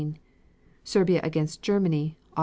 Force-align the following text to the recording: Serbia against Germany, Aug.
Serbia 0.83 1.19
against 1.23 1.61
Germany, 1.61 2.17
Aug. 2.35 2.39